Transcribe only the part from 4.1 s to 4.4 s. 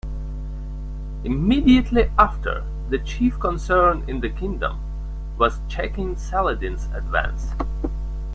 the